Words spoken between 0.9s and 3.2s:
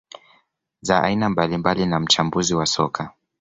aina mbalimbali na mchambuzi wa soka